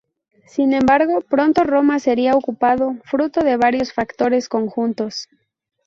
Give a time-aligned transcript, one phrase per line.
[0.47, 5.29] Sin embargo, pronto Roma sería ocupado, fruto de varios factores conjuntos.